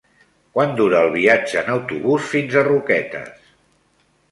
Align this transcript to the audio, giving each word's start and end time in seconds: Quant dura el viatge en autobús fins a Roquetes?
Quant 0.53 0.71
dura 0.79 1.01
el 1.07 1.11
viatge 1.17 1.59
en 1.61 1.69
autobús 1.75 2.25
fins 2.33 2.57
a 2.63 2.67
Roquetes? 2.71 3.49